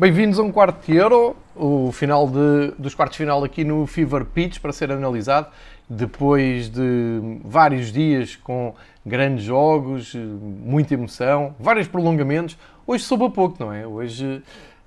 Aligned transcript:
Bem-vindos 0.00 0.38
a 0.38 0.42
um 0.42 0.50
quarto 0.50 0.86
de 0.86 0.96
euro, 0.96 1.36
o 1.54 1.92
final 1.92 2.26
de, 2.26 2.72
dos 2.78 2.94
quartos 2.94 3.18
de 3.18 3.22
final 3.22 3.44
aqui 3.44 3.64
no 3.64 3.86
Fever 3.86 4.24
Pitch 4.24 4.58
para 4.58 4.72
ser 4.72 4.90
analisado, 4.90 5.48
depois 5.90 6.70
de 6.70 7.20
vários 7.44 7.92
dias 7.92 8.34
com 8.34 8.74
grandes 9.04 9.44
jogos, 9.44 10.14
muita 10.14 10.94
emoção, 10.94 11.54
vários 11.60 11.86
prolongamentos. 11.86 12.56
Hoje 12.86 13.04
soube 13.04 13.26
a 13.26 13.28
pouco, 13.28 13.62
não 13.62 13.70
é? 13.70 13.86
Hoje 13.86 14.42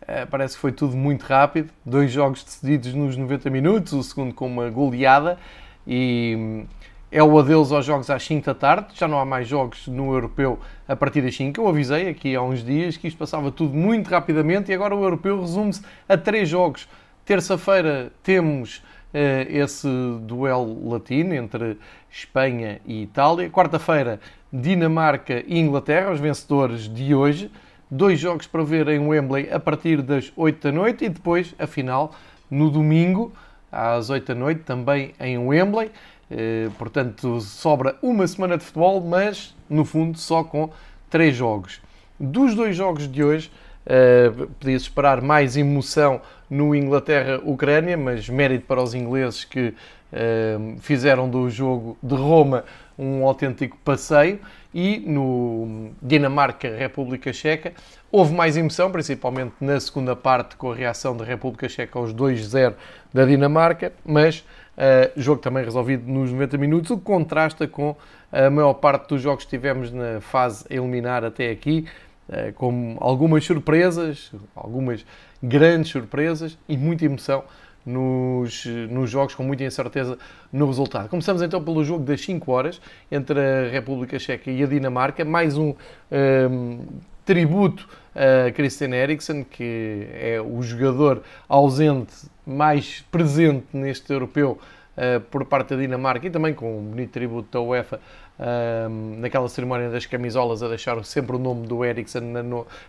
eh, 0.08 0.26
parece 0.26 0.56
que 0.56 0.62
foi 0.62 0.72
tudo 0.72 0.98
muito 0.98 1.22
rápido, 1.26 1.70
dois 1.86 2.12
jogos 2.12 2.44
decididos 2.44 2.92
nos 2.96 3.16
90 3.16 3.52
minutos, 3.52 3.94
o 3.94 4.02
segundo 4.02 4.34
com 4.34 4.48
uma 4.48 4.68
goleada 4.72 5.38
e 5.86 6.66
é 7.14 7.22
o 7.22 7.38
adeus 7.38 7.72
aos 7.72 7.86
jogos 7.86 8.10
às 8.10 8.24
5 8.26 8.44
da 8.44 8.56
tarde, 8.56 8.88
já 8.96 9.08
não 9.08 9.20
há 9.20 9.26
mais 9.26 9.48
jogos 9.48 9.88
no 9.88 10.12
europeu 10.12 10.60
a 10.88 10.96
partir 10.96 11.22
das 11.22 11.36
5. 11.36 11.62
Eu 11.62 11.68
avisei 11.68 12.10
aqui 12.10 12.36
há 12.36 12.42
uns 12.42 12.66
dias 12.66 12.98
que 12.98 13.08
isto 13.08 13.18
passava 13.20 13.52
tudo 13.52 13.76
muito 13.76 14.10
rapidamente 14.10 14.72
e 14.72 14.74
agora 14.74 14.96
o 14.96 15.04
europeu 15.04 15.40
resume-se 15.40 15.84
a 16.10 16.18
três 16.18 16.50
jogos. 16.50 16.90
Terça-feira 17.24 18.12
temos 18.24 18.78
uh, 18.78 19.48
esse 19.48 19.88
duelo 20.22 20.90
latino 20.90 21.36
entre 21.36 21.78
Espanha 22.10 22.82
e 22.84 23.04
Itália. 23.04 23.48
Quarta-feira, 23.48 24.20
Dinamarca 24.52 25.44
e 25.46 25.60
Inglaterra, 25.60 26.12
os 26.12 26.20
vencedores 26.20 26.90
de 26.90 27.14
hoje. 27.14 27.52
Dois 27.92 28.20
jogos 28.20 28.48
para 28.48 28.64
ver 28.64 28.88
em 28.88 28.98
Wembley 28.98 29.54
a 29.54 29.60
partir 29.60 30.02
das 30.02 30.34
8 30.36 30.64
da 30.64 30.72
noite 30.72 31.06
e 31.06 31.10
depois 31.10 31.54
a 31.60 31.68
final 31.68 32.16
no 32.50 32.72
domingo 32.72 33.32
às 33.74 34.12
8 34.12 34.28
da 34.28 34.36
noite, 34.36 34.62
também 34.62 35.14
em 35.20 35.38
Wembley. 35.38 35.92
Eh, 36.32 36.70
portanto, 36.78 37.40
sobra 37.42 37.96
uma 38.02 38.26
semana 38.26 38.58
de 38.58 38.64
futebol, 38.64 39.02
mas 39.02 39.56
no 39.70 39.86
fundo 39.86 40.18
só 40.18 40.44
com 40.44 40.70
três 41.10 41.36
jogos. 41.36 41.82
Dos 42.20 42.56
dois 42.56 42.76
jogos 42.76 43.12
de 43.12 43.24
hoje, 43.24 43.52
uh, 43.86 44.48
podia-se 44.60 44.86
esperar 44.86 45.22
mais 45.22 45.58
emoção 45.58 46.22
no 46.50 46.76
Inglaterra-Ucrânia, 46.76 47.98
mas 47.98 48.30
mérito 48.30 48.66
para 48.66 48.82
os 48.82 48.94
ingleses 48.94 49.44
que 49.44 49.70
uh, 49.70 50.80
fizeram 50.80 51.30
do 51.30 51.50
jogo 51.50 51.98
de 52.02 52.16
Roma 52.16 52.64
um 52.98 53.26
autêntico 53.26 53.78
passeio. 53.84 54.40
E 54.74 54.98
no 55.00 55.92
Dinamarca-República 56.02 57.32
Checa 57.32 57.74
houve 58.12 58.34
mais 58.34 58.58
emoção, 58.58 58.92
principalmente 58.92 59.54
na 59.62 59.80
segunda 59.80 60.16
parte, 60.16 60.56
com 60.56 60.72
a 60.72 60.76
reação 60.76 61.16
da 61.16 61.24
República 61.24 61.70
Checa 61.70 62.00
aos 62.00 62.14
2-0 62.14 62.74
da 63.14 63.26
Dinamarca, 63.26 63.94
mas 64.04 64.44
Uh, 64.74 65.22
jogo 65.22 65.40
também 65.40 65.64
resolvido 65.64 66.12
nos 66.12 66.32
90 66.32 66.58
minutos, 66.58 66.90
o 66.90 66.98
que 66.98 67.04
contrasta 67.04 67.68
com 67.68 67.96
a 68.32 68.50
maior 68.50 68.74
parte 68.74 69.10
dos 69.10 69.22
jogos 69.22 69.44
que 69.44 69.52
tivemos 69.52 69.92
na 69.92 70.20
fase 70.20 70.66
eliminar 70.68 71.24
até 71.24 71.52
aqui, 71.52 71.86
uh, 72.28 72.52
com 72.54 72.98
algumas 73.00 73.46
surpresas, 73.46 74.32
algumas 74.56 75.06
grandes 75.44 75.92
surpresas 75.92 76.58
e 76.68 76.76
muita 76.76 77.06
emoção 77.06 77.44
nos, 77.86 78.66
nos 78.90 79.10
jogos, 79.10 79.36
com 79.36 79.44
muita 79.44 79.64
incerteza 79.64 80.18
no 80.52 80.68
resultado. 80.68 81.10
Começamos 81.10 81.42
então 81.42 81.64
pelo 81.64 81.84
jogo 81.84 82.04
das 82.04 82.22
5 82.22 82.52
horas 82.52 82.82
entre 83.12 83.40
a 83.40 83.70
República 83.70 84.18
Checa 84.20 84.50
e 84.50 84.64
a 84.64 84.68
Dinamarca, 84.68 85.26
mais 85.26 85.58
um, 85.58 85.74
um 86.12 86.80
tributo 87.26 87.88
a 88.16 88.52
Christian 88.52 88.94
Eriksen, 88.94 89.44
que 89.44 90.08
é 90.14 90.40
o 90.40 90.62
jogador 90.62 91.24
ausente 91.50 92.14
mais 92.46 93.04
presente 93.12 93.66
neste 93.74 94.12
europeu 94.14 94.60
uh, 94.98 95.20
por 95.22 95.46
parte 95.46 95.76
da 95.76 95.82
Dinamarca 95.82 96.28
e 96.28 96.30
também 96.30 96.54
com 96.54 96.80
um 96.80 96.84
bonito 96.84 97.12
tributo 97.12 97.50
da 97.52 97.62
UEFA 97.62 98.00
uh, 98.38 99.18
naquela 99.18 99.50
cerimónia 99.50 99.90
das 99.90 100.06
camisolas 100.06 100.62
a 100.62 100.68
deixar 100.68 101.04
sempre 101.04 101.36
o 101.36 101.40
nome 101.40 101.66
do 101.66 101.84
Eriksen 101.84 102.22
na, 102.22 102.44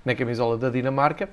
na 0.04 0.14
camisola 0.14 0.58
da 0.58 0.68
Dinamarca. 0.68 1.28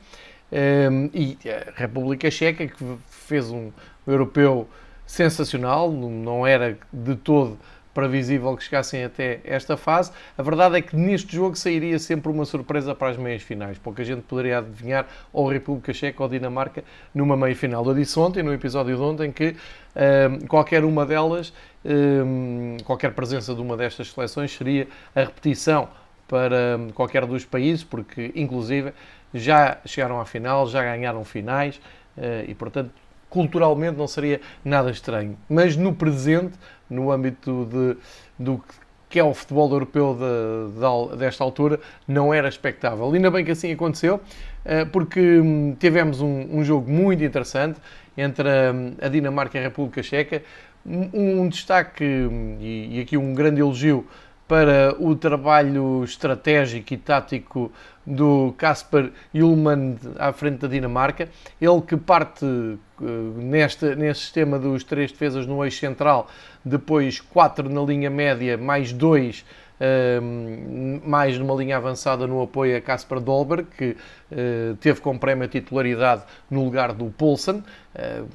Uh, 0.51 1.09
e 1.13 1.38
a 1.50 1.72
República 1.79 2.29
Checa, 2.29 2.67
que 2.67 2.97
fez 3.09 3.50
um 3.50 3.72
europeu 4.06 4.67
sensacional, 5.06 5.91
não 5.91 6.45
era 6.45 6.78
de 6.91 7.16
todo 7.16 7.57
previsível 7.94 8.56
que 8.56 8.63
chegassem 8.63 9.03
até 9.03 9.41
esta 9.44 9.75
fase. 9.75 10.11
A 10.38 10.44
verdade 10.44 10.78
é 10.78 10.81
que 10.81 10.95
neste 10.95 11.35
jogo 11.35 11.56
sairia 11.56 12.00
sempre 12.00 12.31
uma 12.31 12.45
surpresa 12.45 12.95
para 12.95 13.09
as 13.09 13.17
meias 13.17 13.41
finais. 13.41 13.78
Pouca 13.78 14.03
gente 14.03 14.22
poderia 14.22 14.59
adivinhar 14.59 15.07
ou 15.31 15.47
República 15.47 15.94
Checa 15.94 16.23
ou 16.23 16.29
Dinamarca 16.29 16.84
numa 17.13 17.35
meia 17.35 17.56
final. 17.56 17.85
Eu 17.85 17.94
disse 17.94 18.17
ontem, 18.19 18.44
no 18.44 18.53
episódio 18.53 18.95
de 18.95 19.01
ontem, 19.01 19.31
que 19.31 19.56
um, 19.95 20.47
qualquer 20.47 20.84
uma 20.85 21.06
delas, 21.06 21.53
um, 21.84 22.78
qualquer 22.85 23.13
presença 23.13 23.53
de 23.53 23.61
uma 23.61 23.75
destas 23.75 24.11
seleções 24.11 24.51
seria 24.56 24.88
a 25.16 25.22
repetição 25.22 25.90
para 26.31 26.80
qualquer 26.96 27.25
dos 27.25 27.44
países, 27.44 27.84
porque 27.84 28.31
inclusive 28.34 28.94
já 29.34 29.80
chegaram 29.86 30.22
à 30.22 30.25
final, 30.25 30.66
já 30.66 30.81
ganharam 30.81 31.25
finais 31.25 31.75
uh, 32.18 32.50
e, 32.50 32.56
portanto, 32.56 32.92
culturalmente 33.30 33.97
não 33.97 34.08
seria 34.08 34.40
nada 34.64 34.90
estranho. 34.90 35.38
Mas 35.50 35.75
no 35.75 35.94
presente, 35.94 36.58
no 36.90 37.12
âmbito 37.12 37.68
de, 37.70 37.97
do 38.40 38.64
que 39.09 39.20
é 39.20 39.24
o 39.24 39.34
futebol 39.34 39.70
europeu 39.70 40.18
de, 40.18 41.12
de, 41.12 41.18
desta 41.18 41.44
altura, 41.44 41.81
não 42.08 42.34
era 42.34 42.47
expectável. 42.47 43.12
Ainda 43.12 43.30
bem 43.30 43.44
que 43.44 43.52
assim 43.52 43.70
aconteceu, 43.74 44.22
eh, 44.64 44.86
porque 44.86 45.20
hum, 45.20 45.75
tivemos 45.78 46.22
um, 46.22 46.59
um 46.59 46.64
jogo 46.64 46.90
muito 46.90 47.22
interessante 47.22 47.78
entre 48.18 48.47
a, 48.47 49.06
a 49.06 49.09
Dinamarca 49.09 49.58
e 49.58 49.59
a 49.59 49.64
República 49.64 50.02
Checa. 50.02 50.41
Um, 50.86 51.41
um 51.41 51.50
destaque 51.50 52.06
hum, 52.06 52.58
e, 52.62 53.00
e 53.00 53.02
aqui 53.02 53.18
um 53.18 53.34
grande 53.34 53.59
elogio 53.59 54.08
para 54.51 54.94
o 55.00 55.16
trabalho 55.16 56.03
estratégico 56.03 56.94
e 56.94 56.97
tático 56.97 57.72
do 58.06 58.53
Kasper 58.57 59.09
Ullmann 59.34 59.95
à 60.19 60.34
frente 60.34 60.57
da 60.57 60.67
Dinamarca. 60.67 61.29
Ele 61.62 61.81
que 61.81 61.95
parte 61.95 62.45
eh, 62.45 63.06
neste, 63.38 63.95
neste 63.95 64.23
sistema 64.23 64.59
dos 64.59 64.84
três 64.84 65.09
defesas 65.09 65.47
no 65.47 65.63
eixo 65.63 65.79
central, 65.79 66.28
depois 66.66 67.22
quatro 67.22 67.69
na 67.69 67.81
linha 67.81 68.09
média, 68.09 68.57
mais 68.57 68.91
dois 68.91 69.45
ehm, 69.79 71.00
mais 71.06 71.38
numa 71.38 71.56
linha 71.56 71.78
avançada 71.78 72.28
no 72.28 72.41
apoio 72.41 72.75
a 72.75 72.81
Kasper 72.81 73.22
Dolberg, 73.22 73.67
que 73.78 73.95
uh, 74.34 74.75
teve 74.81 75.00
como 75.00 75.17
prémio 75.17 75.45
a 75.45 75.47
titularidade 75.47 76.23
no 76.50 76.66
lugar 76.66 76.91
do 76.91 77.06
Poulsen. 77.06 77.63
Uh, 77.95 78.28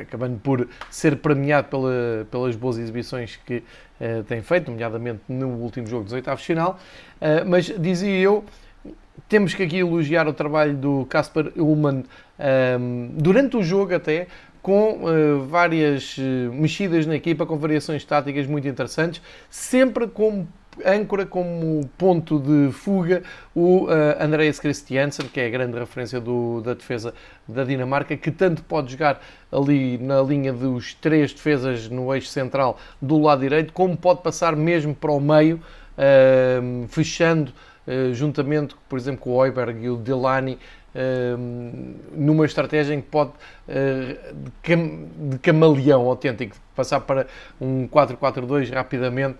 acabando 0.00 0.38
por 0.38 0.68
ser 0.90 1.16
premiado 1.16 1.68
pela, 1.68 2.26
pelas 2.30 2.56
boas 2.56 2.78
exibições 2.78 3.38
que 3.44 3.62
uh, 4.00 4.22
tem 4.24 4.42
feito, 4.42 4.70
nomeadamente 4.70 5.20
no 5.28 5.48
último 5.48 5.86
jogo 5.86 6.04
dos 6.04 6.12
oitavos 6.12 6.44
final. 6.44 6.78
Uh, 7.20 7.48
mas 7.48 7.66
dizia 7.66 8.18
eu, 8.18 8.44
temos 9.28 9.54
que 9.54 9.62
aqui 9.62 9.78
elogiar 9.78 10.26
o 10.28 10.32
trabalho 10.32 10.74
do 10.74 11.06
Casper 11.06 11.52
Ullmann 11.56 11.98
um, 11.98 12.04
ehm, 12.38 13.10
durante 13.14 13.56
o 13.56 13.62
jogo 13.62 13.94
até, 13.94 14.26
com 14.62 15.04
uh, 15.04 15.44
várias 15.46 16.16
mexidas 16.52 17.06
na 17.06 17.16
equipa, 17.16 17.46
com 17.46 17.56
variações 17.56 18.04
táticas 18.04 18.46
muito 18.46 18.66
interessantes, 18.66 19.22
sempre 19.48 20.06
com 20.06 20.46
âncora 20.84 21.26
como 21.26 21.88
ponto 21.98 22.38
de 22.38 22.72
fuga 22.72 23.22
o 23.54 23.86
uh, 23.86 23.90
Andreas 24.20 24.58
Christiansen, 24.58 25.26
que 25.26 25.40
é 25.40 25.46
a 25.46 25.50
grande 25.50 25.78
referência 25.78 26.20
do, 26.20 26.60
da 26.60 26.74
defesa 26.74 27.14
da 27.46 27.64
Dinamarca, 27.64 28.16
que 28.16 28.30
tanto 28.30 28.62
pode 28.62 28.92
jogar 28.92 29.20
ali 29.50 29.98
na 29.98 30.20
linha 30.22 30.52
dos 30.52 30.94
três 30.94 31.32
defesas 31.32 31.88
no 31.88 32.14
eixo 32.14 32.28
central 32.28 32.78
do 33.00 33.18
lado 33.18 33.40
direito, 33.40 33.72
como 33.72 33.96
pode 33.96 34.22
passar 34.22 34.54
mesmo 34.56 34.94
para 34.94 35.12
o 35.12 35.20
meio, 35.20 35.56
uh, 35.96 36.88
fechando 36.88 37.52
uh, 37.86 38.14
juntamente, 38.14 38.74
por 38.88 38.98
exemplo, 38.98 39.20
com 39.20 39.30
o 39.30 39.34
Oiberg 39.34 39.84
e 39.84 39.90
o 39.90 39.96
Delany, 39.96 40.58
numa 42.12 42.44
estratégia 42.44 42.94
em 42.94 43.00
que 43.00 43.06
pode 43.06 43.30
de 43.68 45.38
camaleão 45.38 46.08
autêntico 46.08 46.56
passar 46.74 47.00
para 47.00 47.26
um 47.60 47.86
4-4-2 47.86 48.72
rapidamente 48.72 49.36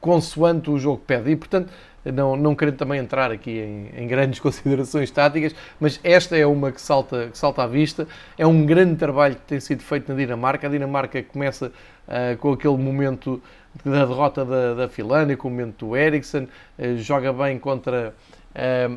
consoante 0.00 0.70
o 0.70 0.78
jogo 0.78 1.02
pede. 1.06 1.30
E, 1.30 1.36
portanto, 1.36 1.70
não, 2.04 2.36
não 2.36 2.54
querendo 2.54 2.76
também 2.76 3.00
entrar 3.00 3.30
aqui 3.30 3.50
em, 3.50 4.02
em, 4.02 4.06
grandes 4.06 4.38
considerações 4.40 5.10
táticas, 5.10 5.54
mas 5.80 6.00
esta 6.02 6.36
é 6.36 6.46
uma 6.46 6.72
que 6.72 6.80
salta, 6.80 7.28
que 7.28 7.38
salta 7.38 7.62
à 7.62 7.66
vista. 7.66 8.06
É 8.36 8.46
um 8.46 8.64
grande 8.64 8.96
trabalho 8.96 9.34
que 9.34 9.42
tem 9.42 9.60
sido 9.60 9.82
feito 9.82 10.10
na 10.10 10.18
Dinamarca. 10.18 10.66
A 10.66 10.70
Dinamarca 10.70 11.22
começa 11.22 11.66
uh, 11.66 12.36
com 12.38 12.52
aquele 12.52 12.76
momento 12.76 13.42
da 13.84 14.06
derrota 14.06 14.44
da, 14.44 14.74
da 14.74 14.88
Finlândia, 14.88 15.36
com 15.36 15.48
o 15.48 15.50
momento 15.50 15.86
do 15.86 15.96
Eriksen, 15.96 16.44
uh, 16.78 16.96
joga 16.98 17.32
bem 17.32 17.58
contra 17.58 18.14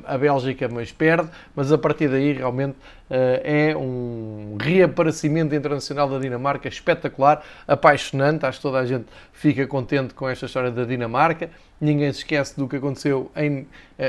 a 0.05 0.17
Bélgica, 0.17 0.67
mas 0.67 0.91
perde. 0.91 1.29
Mas 1.55 1.71
a 1.71 1.77
partir 1.77 2.07
daí, 2.09 2.33
realmente, 2.33 2.75
eh, 3.09 3.71
é 3.71 3.77
um 3.77 4.57
reaparecimento 4.59 5.53
internacional 5.53 6.09
da 6.09 6.17
Dinamarca 6.17 6.67
espetacular, 6.67 7.43
apaixonante. 7.67 8.45
Acho 8.45 8.59
que 8.59 8.63
toda 8.63 8.79
a 8.79 8.85
gente 8.85 9.05
fica 9.33 9.67
contente 9.67 10.13
com 10.13 10.27
esta 10.29 10.45
história 10.45 10.71
da 10.71 10.85
Dinamarca. 10.85 11.49
Ninguém 11.79 12.11
se 12.13 12.19
esquece 12.19 12.57
do 12.57 12.67
que 12.67 12.77
aconteceu 12.77 13.31
em 13.35 13.67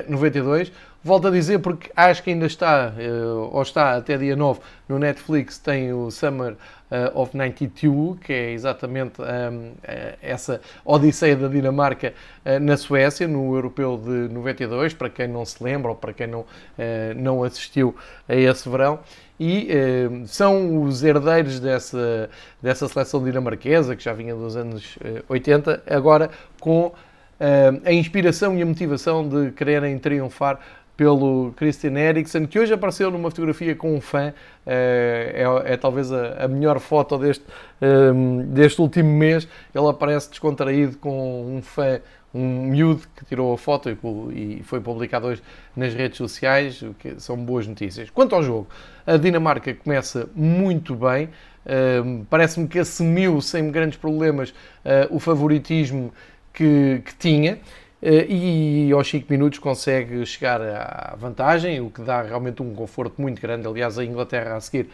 92, 0.08 0.69
eh, 0.69 0.72
Volto 1.04 1.28
a 1.28 1.31
dizer 1.31 1.58
porque 1.58 1.90
acho 1.96 2.22
que 2.22 2.31
ainda 2.31 2.46
está, 2.46 2.93
ou 3.50 3.60
está 3.60 3.96
até 3.96 4.16
dia 4.16 4.37
9, 4.37 4.60
no 4.88 4.99
Netflix, 4.99 5.58
tem 5.58 5.93
o 5.93 6.10
Summer 6.10 6.54
of 7.14 7.37
92, 7.37 8.20
que 8.20 8.32
é 8.32 8.52
exatamente 8.52 9.20
um, 9.20 9.72
essa 10.20 10.60
odisseia 10.84 11.34
da 11.34 11.49
Dinamarca 11.49 12.12
na 12.60 12.76
Suécia, 12.76 13.26
no 13.26 13.54
Europeu 13.54 13.96
de 13.96 14.32
92, 14.32 14.94
para 14.94 15.08
quem 15.08 15.26
não 15.26 15.44
se 15.44 15.64
lembra 15.64 15.90
ou 15.90 15.96
para 15.96 16.12
quem 16.12 16.26
não, 16.26 16.44
não 17.16 17.43
assistiu 17.43 17.96
a 18.28 18.37
esse 18.37 18.69
verão. 18.69 19.00
E 19.44 19.66
eh, 19.70 20.08
são 20.26 20.84
os 20.84 21.02
herdeiros 21.02 21.58
dessa, 21.58 22.31
dessa 22.62 22.87
seleção 22.87 23.25
dinamarquesa, 23.25 23.96
que 23.96 24.05
já 24.05 24.12
vinha 24.12 24.37
dos 24.37 24.56
anos 24.56 24.96
eh, 25.02 25.20
80, 25.28 25.82
agora 25.84 26.31
com 26.60 26.93
eh, 27.40 27.72
a 27.84 27.93
inspiração 27.93 28.56
e 28.56 28.62
a 28.62 28.66
motivação 28.66 29.28
de 29.28 29.50
quererem 29.50 29.98
triunfar 29.98 30.60
pelo 31.02 31.52
Christian 31.56 31.99
Eriksen, 31.99 32.46
que 32.46 32.60
hoje 32.60 32.72
apareceu 32.72 33.10
numa 33.10 33.28
fotografia 33.28 33.75
com 33.75 33.93
um 33.96 34.00
fã, 34.00 34.32
é, 34.64 35.44
é, 35.66 35.72
é 35.72 35.76
talvez 35.76 36.12
a, 36.12 36.44
a, 36.44 36.46
melhor 36.46 36.78
foto 36.78 37.19
deste, 37.19 37.44
deste 38.46 38.81
último 38.81 39.12
mês. 39.12 39.49
Ele 39.75 39.88
aparece 39.88 40.31
descontraído 40.31 40.96
com 40.99 41.56
um 41.56 41.60
fã 41.60 42.00
um 42.32 42.66
miúdo 42.69 43.02
que 43.16 43.25
tirou 43.25 43.52
a 43.52 43.58
foto 43.58 43.90
e, 44.32 44.62
foi 44.62 44.81
publicado 44.81 45.26
hoje 45.26 45.43
nas 45.76 45.93
redes 45.93 46.16
sociais, 46.16 46.81
o 46.81 46.94
que 46.94 47.19
são 47.19 47.37
boas 47.37 47.66
notícias. 47.66 48.08
Quanto 48.08 48.37
ao 48.37 48.43
jogo, 48.44 48.69
a 49.05 49.16
Dinamarca 49.16 49.75
começa 49.75 50.31
muito 50.34 50.94
bem, 50.94 51.26
uh, 51.26 52.25
parece-me 52.31 52.69
que 52.69 52.78
assumiu 52.78 53.40
sem 53.40 53.72
grandes 53.72 53.98
problemas 53.98 54.50
uh, 54.50 54.55
o 55.10 55.19
favoritismo 55.19 56.12
que, 56.52 57.02
que 57.05 57.14
tinha. 57.16 57.58
Uh, 58.02 58.26
e 58.28 58.93
aos 58.93 59.08
5 59.08 59.26
minutos 59.31 59.60
consegue 59.60 60.26
chegar 60.26 60.60
à 60.60 61.14
vantagem, 61.16 61.81
o 61.81 61.88
que 61.88 62.02
dá 62.02 62.20
realmente 62.20 62.60
um 62.60 62.75
conforto 62.75 63.22
muito 63.22 63.40
grande. 63.40 63.66
Aliás, 63.69 63.96
a 63.96 64.04
Inglaterra 64.04 64.56
a 64.56 64.60
seguir 64.60 64.88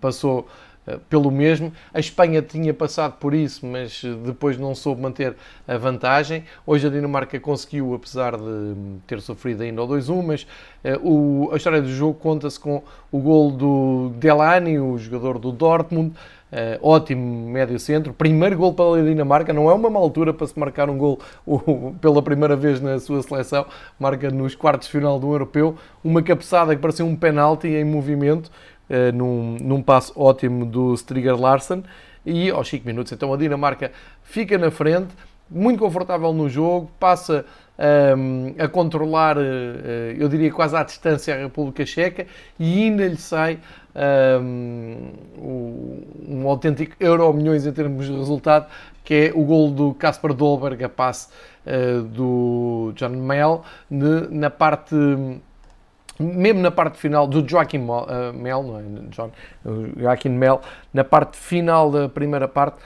passou 0.00 0.46
eh, 0.48 0.73
pelo 1.08 1.30
mesmo. 1.30 1.72
A 1.92 2.00
Espanha 2.00 2.42
tinha 2.42 2.74
passado 2.74 3.14
por 3.18 3.34
isso, 3.34 3.66
mas 3.66 4.02
eh, 4.04 4.14
depois 4.24 4.58
não 4.58 4.74
soube 4.74 5.00
manter 5.00 5.34
a 5.66 5.76
vantagem. 5.76 6.44
Hoje 6.66 6.86
a 6.86 6.90
Dinamarca 6.90 7.38
conseguiu, 7.40 7.94
apesar 7.94 8.36
de 8.36 8.74
ter 9.06 9.20
sofrido 9.20 9.62
ainda 9.62 9.82
o 9.82 9.88
2-1, 9.88 10.22
mas 10.22 10.42
uh, 10.84 11.08
o, 11.08 11.50
a 11.52 11.56
história 11.56 11.80
do 11.80 11.88
jogo 11.88 12.18
conta-se 12.18 12.58
com 12.60 12.82
o 13.10 13.18
gol 13.18 13.50
do 13.50 14.12
Delany, 14.16 14.78
o 14.78 14.98
jogador 14.98 15.38
do 15.38 15.52
Dortmund, 15.52 16.14
Uh, 16.54 16.78
ótimo 16.88 17.48
médio 17.48 17.80
centro, 17.80 18.14
primeiro 18.14 18.56
gol 18.56 18.72
para 18.72 19.00
a 19.00 19.02
Dinamarca, 19.02 19.52
não 19.52 19.68
é 19.68 19.74
uma 19.74 19.90
má 19.90 19.98
altura 19.98 20.32
para 20.32 20.46
se 20.46 20.56
marcar 20.56 20.88
um 20.88 20.96
gol 20.96 21.18
pela 22.00 22.22
primeira 22.22 22.54
vez 22.54 22.80
na 22.80 22.96
sua 23.00 23.20
seleção, 23.24 23.66
marca 23.98 24.30
nos 24.30 24.54
quartos 24.54 24.86
de 24.86 24.92
final 24.92 25.18
do 25.18 25.32
Europeu, 25.32 25.74
uma 26.04 26.22
cabeçada 26.22 26.76
que 26.76 26.80
parecia 26.80 27.04
um 27.04 27.16
penalti 27.16 27.66
em 27.66 27.84
movimento, 27.84 28.52
uh, 28.90 29.16
num, 29.16 29.56
num 29.60 29.82
passo 29.82 30.12
ótimo 30.16 30.64
do 30.64 30.94
Striger 30.94 31.36
Larsen, 31.36 31.82
e 32.24 32.50
aos 32.50 32.68
5 32.68 32.86
minutos 32.86 33.12
então 33.12 33.32
a 33.32 33.36
Dinamarca 33.36 33.92
fica 34.22 34.56
na 34.56 34.70
frente, 34.70 35.14
muito 35.50 35.78
confortável 35.78 36.32
no 36.32 36.48
jogo, 36.48 36.90
passa 36.98 37.44
um, 38.16 38.54
a 38.58 38.68
controlar, 38.68 39.36
uh, 39.36 39.40
eu 40.18 40.28
diria 40.28 40.50
quase 40.50 40.76
à 40.76 40.82
distância, 40.82 41.34
a 41.34 41.38
República 41.38 41.84
Checa 41.84 42.26
e 42.58 42.84
ainda 42.84 43.06
lhe 43.06 43.16
sai 43.16 43.58
um, 44.60 45.12
um 46.28 46.48
autêntico 46.48 46.96
euro 46.98 47.32
milhões 47.32 47.66
em 47.66 47.72
termos 47.72 48.06
de 48.06 48.12
resultado, 48.12 48.66
que 49.04 49.14
é 49.14 49.32
o 49.34 49.44
gol 49.44 49.70
do 49.70 49.94
Kasper 49.94 50.32
Dolberg 50.32 50.82
a 50.82 50.88
passe 50.88 51.28
uh, 51.66 52.02
do 52.02 52.92
John 52.96 53.10
Mel 53.10 53.64
na 53.90 54.50
parte 54.50 54.94
mesmo 56.18 56.60
na 56.60 56.70
parte 56.70 56.98
final 56.98 57.26
do 57.26 57.46
Joaquim 57.46 57.78
Mel, 57.78 58.62
não 58.62 58.78
é 58.78 58.82
John, 59.10 59.30
Joaquim 59.96 60.30
Mel, 60.30 60.60
na 60.92 61.04
parte 61.04 61.36
final 61.36 61.90
da 61.90 62.08
primeira 62.08 62.46
parte, 62.46 62.76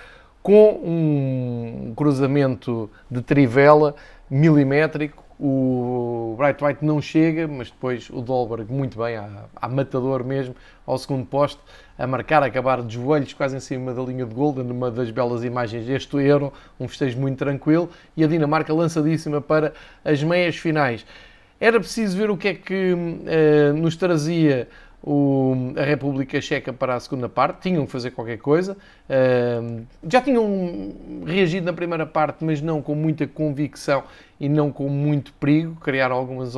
com 0.43 0.81
um 0.83 1.93
cruzamento 1.95 2.91
de 3.11 3.21
trivela 3.21 3.95
milimétrico. 4.31 5.25
O 5.41 6.35
Bright 6.37 6.65
White 6.65 6.85
não 6.85 7.01
chega, 7.01 7.47
mas 7.47 7.71
depois 7.71 8.11
o 8.11 8.21
Dolberg, 8.21 8.73
muito 8.73 8.99
bem, 8.99 9.17
a, 9.17 9.45
a 9.55 9.69
matador 9.69 10.25
mesmo, 10.25 10.57
ao 10.85 10.99
segundo 10.99 11.25
posto, 11.25 11.61
a 11.97 12.07
marcar, 12.09 12.43
a 12.43 12.47
acabar 12.47 12.83
de 12.83 12.95
joelhos 12.95 13.35
quase 13.35 13.57
em 13.57 13.61
cima 13.61 13.95
da 13.95 14.03
linha 14.03 14.27
de 14.27 14.35
gol, 14.35 14.53
numa 14.53 14.91
das 14.91 15.13
belas 15.13 15.45
imagens 15.45 15.87
deste 15.87 16.17
Euro, 16.17 16.53
um 16.81 16.89
festejo 16.89 17.21
muito 17.21 17.39
tranquilo, 17.39 17.89
e 18.17 18.25
a 18.25 18.27
Dinamarca 18.27 18.75
lançadíssima 18.75 19.41
para 19.41 19.75
as 20.05 20.25
meias 20.25 20.57
finais. 20.57 21.07
Era 21.61 21.81
preciso 21.81 22.17
ver 22.17 22.31
o 22.31 22.37
que 22.37 22.49
é 22.49 22.55
que 22.55 22.93
uh, 22.93 23.77
nos 23.77 23.97
trazia 23.97 24.69
o, 25.03 25.73
a 25.77 25.83
República 25.83 26.41
Checa 26.41 26.73
para 26.73 26.95
a 26.95 27.01
segunda 27.01 27.29
parte, 27.29 27.63
tinham 27.63 27.87
que 27.87 27.93
fazer 27.93 28.11
qualquer 28.11 28.39
coisa. 28.39 28.77
Uh, 29.09 29.85
já 30.09 30.21
tinham 30.21 30.95
reagido 31.25 31.67
na 31.67 31.73
primeira 31.73 32.07
parte, 32.07 32.45
mas 32.45 32.61
não 32.61 32.83
com 32.83 32.95
muita 32.95 33.27
convicção 33.27 34.05
e 34.39 34.49
não 34.49 34.71
com 34.71 34.89
muito 34.89 35.33
perigo, 35.35 35.77
criar 35.81 36.11
algumas 36.11 36.55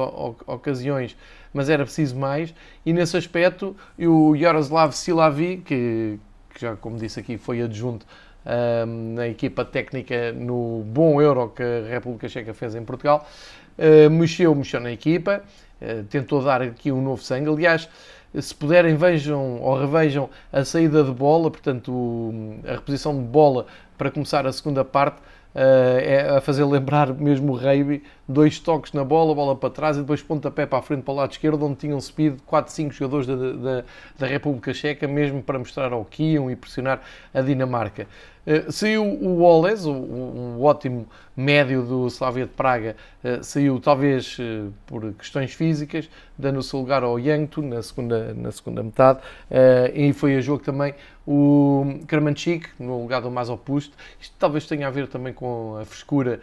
ocasiões, 0.47 1.17
mas 1.53 1.69
era 1.69 1.85
preciso 1.85 2.17
mais. 2.17 2.55
E 2.85 2.93
nesse 2.93 3.17
aspecto, 3.17 3.77
o 3.99 4.37
Jaroslav 4.37 4.93
Silavi, 4.93 5.59
que, 5.59 6.19
que 6.55 6.61
já 6.61 6.77
como 6.77 6.97
disse 6.97 7.21
aqui 7.21 7.37
foi 7.37 7.63
adjunto 7.63 8.07
uh, 8.45 8.87
na 9.15 9.29
equipa 9.29 9.65
técnica 9.65 10.33
no 10.33 10.83
bom 10.87 11.21
Euro 11.21 11.53
que 11.55 11.63
a 11.63 11.89
República 11.89 12.29
Checa 12.29 12.55
fez 12.55 12.75
em 12.75 12.85
Portugal, 12.85 13.27
mexeu, 14.11 14.55
mexeu 14.55 14.81
na 14.81 14.93
equipa, 14.93 15.43
uh, 15.81 16.05
tentou 16.05 16.43
dar 16.43 16.63
aqui 16.63 16.93
um 16.93 17.03
novo 17.03 17.23
sangue. 17.23 17.49
Aliás, 17.49 17.89
se 18.39 18.55
puderem, 18.55 18.97
vejam 18.97 19.61
ou 19.61 19.79
revejam 19.79 20.31
a 20.53 20.65
saída 20.65 21.03
de 21.03 21.11
bola, 21.11 21.51
portanto, 21.51 22.33
a 22.67 22.73
reposição 22.73 23.17
de 23.17 23.25
bola 23.25 23.67
para 23.99 24.11
começar 24.11 24.47
a 24.47 24.53
segunda 24.53 24.85
parte, 24.85 25.19
é 25.55 26.37
a 26.37 26.41
fazer 26.41 26.65
lembrar 26.65 27.13
mesmo 27.13 27.53
o 27.53 27.57
Reiby, 27.57 28.03
dois 28.29 28.59
toques 28.59 28.93
na 28.93 29.05
bola, 29.05 29.35
bola 29.35 29.57
para 29.57 29.71
trás 29.71 29.97
e 29.97 30.01
depois 30.01 30.23
pontapé 30.23 30.65
para 30.65 30.79
a 30.79 30.83
frente 30.83 31.03
para 31.03 31.13
o 31.13 31.17
lado 31.17 31.33
esquerdo, 31.33 31.67
onde 31.67 31.77
tinham 31.77 32.01
subido 32.01 32.41
4, 32.47 32.73
5 32.73 32.93
jogadores 32.93 33.27
da, 33.27 33.35
da, 33.35 33.85
da 34.19 34.27
República 34.27 34.73
Checa, 34.73 35.09
mesmo 35.09 35.43
para 35.43 35.59
mostrar 35.59 35.93
ao 35.93 36.05
que 36.05 36.23
iam 36.35 36.51
e 36.51 36.57
pressionar 36.57 37.01
a 37.35 37.41
Dinamarca. 37.41 38.07
Uh, 38.47 38.73
saiu 38.73 39.05
o 39.05 39.43
Oles, 39.43 39.85
um 39.85 40.63
ótimo 40.63 41.07
médio 41.37 41.83
do 41.83 42.07
Slavia 42.07 42.47
de 42.47 42.53
Praga, 42.53 42.97
uh, 43.23 43.45
saiu 43.45 43.79
talvez 43.79 44.39
uh, 44.39 44.73
por 44.87 45.13
questões 45.13 45.53
físicas, 45.53 46.09
dando 46.39 46.59
o 46.59 46.63
seu 46.63 46.79
lugar 46.79 47.03
ao 47.03 47.19
Yankto 47.19 47.61
na 47.61 47.83
segunda, 47.83 48.33
na 48.33 48.51
segunda 48.51 48.83
metade, 48.83 49.21
e 49.93 50.11
foi 50.15 50.37
a 50.37 50.41
jogo 50.41 50.63
também 50.63 50.95
o 51.33 52.01
Kramanchik, 52.09 52.71
no 52.77 53.01
lugar 53.03 53.23
do 53.23 53.31
mais 53.31 53.49
oposto. 53.49 53.97
Isto 54.21 54.35
talvez 54.37 54.67
tenha 54.67 54.89
a 54.89 54.91
ver 54.91 55.07
também 55.07 55.33
com 55.33 55.77
a 55.81 55.85
frescura 55.85 56.41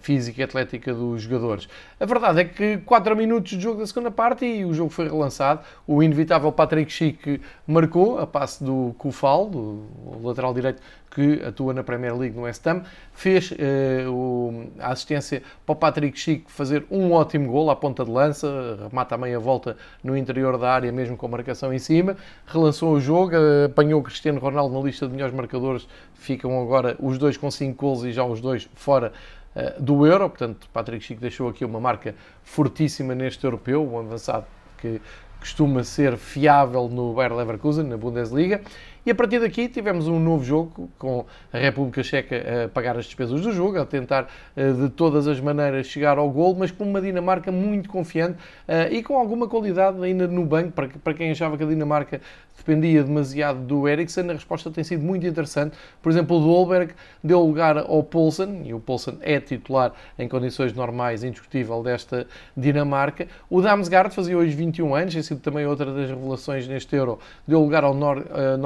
física 0.00 0.40
e 0.40 0.44
atlética 0.44 0.92
dos 0.92 1.22
jogadores. 1.22 1.68
A 2.00 2.06
verdade 2.06 2.40
é 2.40 2.44
que 2.44 2.78
4 2.78 3.16
minutos 3.16 3.52
de 3.52 3.60
jogo 3.60 3.80
da 3.80 3.86
segunda 3.86 4.10
parte 4.10 4.44
e 4.44 4.64
o 4.64 4.74
jogo 4.74 4.90
foi 4.90 5.08
relançado. 5.08 5.60
O 5.86 6.02
inevitável 6.02 6.50
Patrick 6.50 6.90
Schick 6.92 7.40
marcou 7.66 8.18
a 8.18 8.26
passe 8.26 8.62
do 8.62 8.94
Kufal, 8.98 9.48
do 9.48 9.84
lateral 10.22 10.52
direito 10.52 10.82
que 11.10 11.42
atua 11.42 11.72
na 11.72 11.82
Premier 11.82 12.16
League 12.16 12.36
no 12.36 12.42
West 12.42 12.64
Ham, 12.66 12.82
fez 13.12 13.50
uh, 13.50 14.10
o, 14.10 14.70
a 14.78 14.92
assistência 14.92 15.42
para 15.64 15.72
o 15.72 15.76
Patrick 15.76 16.18
Schick 16.18 16.44
fazer 16.50 16.86
um 16.90 17.12
ótimo 17.12 17.50
gol 17.50 17.70
à 17.70 17.76
ponta 17.76 18.04
de 18.04 18.10
lança, 18.10 18.78
remata 18.88 19.14
a 19.14 19.18
meia 19.18 19.40
volta 19.40 19.76
no 20.04 20.16
interior 20.16 20.58
da 20.58 20.70
área, 20.70 20.92
mesmo 20.92 21.16
com 21.16 21.26
marcação 21.26 21.72
em 21.72 21.78
cima, 21.78 22.16
relançou 22.46 22.92
o 22.92 23.00
jogo, 23.00 23.32
apanhou 23.64 24.02
Cristiano 24.02 24.38
Ronaldo 24.38 24.78
na 24.78 24.84
lista 24.84 25.06
de 25.06 25.12
melhores 25.12 25.34
marcadores, 25.34 25.88
ficam 26.14 26.60
agora 26.60 26.96
os 27.00 27.18
dois 27.18 27.36
com 27.36 27.50
5 27.50 27.74
gols 27.76 28.04
e 28.04 28.12
já 28.12 28.24
os 28.24 28.40
dois 28.40 28.68
fora 28.74 29.12
eh, 29.12 29.37
do 29.78 30.06
Euro, 30.06 30.28
portanto, 30.28 30.68
Patrick 30.72 31.04
Chico 31.04 31.20
deixou 31.20 31.48
aqui 31.48 31.64
uma 31.64 31.80
marca 31.80 32.14
fortíssima 32.42 33.14
neste 33.14 33.44
europeu, 33.44 33.86
um 33.86 33.98
avançado 33.98 34.46
que 34.78 35.00
costuma 35.38 35.84
ser 35.84 36.16
fiável 36.16 36.88
no 36.88 37.14
Bayer 37.14 37.34
Leverkusen, 37.34 37.84
na 37.84 37.96
Bundesliga, 37.96 38.60
e 39.08 39.10
a 39.10 39.14
partir 39.14 39.40
daqui 39.40 39.70
tivemos 39.70 40.06
um 40.06 40.20
novo 40.20 40.44
jogo 40.44 40.90
com 40.98 41.24
a 41.50 41.56
República 41.56 42.02
Checa 42.02 42.66
a 42.66 42.68
pagar 42.68 42.94
as 42.98 43.06
despesas 43.06 43.40
do 43.40 43.52
jogo, 43.52 43.80
a 43.80 43.86
tentar 43.86 44.28
eh, 44.54 44.70
de 44.70 44.90
todas 44.90 45.26
as 45.26 45.40
maneiras 45.40 45.86
chegar 45.86 46.18
ao 46.18 46.28
gol, 46.28 46.54
mas 46.54 46.70
com 46.70 46.84
uma 46.84 47.00
Dinamarca 47.00 47.50
muito 47.50 47.88
confiante 47.88 48.36
eh, 48.68 48.92
e 48.92 49.02
com 49.02 49.16
alguma 49.16 49.48
qualidade 49.48 50.04
ainda 50.04 50.28
no 50.28 50.44
banco, 50.44 50.72
para 50.72 51.14
quem 51.14 51.30
achava 51.30 51.56
que 51.56 51.62
a 51.62 51.66
Dinamarca 51.66 52.20
dependia 52.58 53.02
demasiado 53.02 53.60
do 53.60 53.88
Eriksen, 53.88 54.28
a 54.28 54.34
resposta 54.34 54.70
tem 54.70 54.84
sido 54.84 55.02
muito 55.02 55.26
interessante. 55.26 55.76
Por 56.02 56.12
exemplo, 56.12 56.36
o 56.36 56.40
Dolberg 56.40 56.92
deu 57.24 57.40
lugar 57.40 57.78
ao 57.78 58.02
Poulsen, 58.02 58.62
e 58.66 58.74
o 58.74 58.80
Poulsen 58.80 59.16
é 59.22 59.40
titular 59.40 59.92
em 60.18 60.28
condições 60.28 60.74
normais, 60.74 61.24
indiscutível, 61.24 61.82
desta 61.82 62.26
Dinamarca. 62.56 63.26
O 63.48 63.62
Damsgaard 63.62 64.14
fazia 64.14 64.36
hoje 64.36 64.54
21 64.54 64.94
anos, 64.94 65.14
tem 65.14 65.22
sido 65.22 65.40
também 65.40 65.64
outra 65.64 65.92
das 65.92 66.10
revelações 66.10 66.68
neste 66.68 66.94
Euro, 66.94 67.18
deu 67.46 67.60
lugar 67.60 67.84
ao 67.84 67.94
Nor, 67.94 68.18
uh, 68.18 68.58